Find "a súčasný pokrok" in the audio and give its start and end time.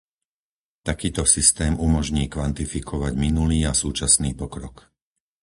3.69-4.75